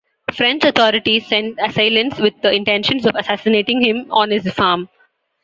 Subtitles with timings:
[0.33, 4.89] French authorities sent assailants with the intentions of assassinating him on his farm.